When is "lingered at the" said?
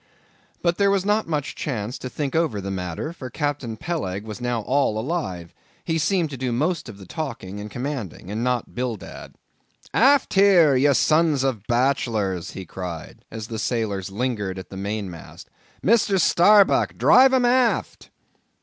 14.09-14.75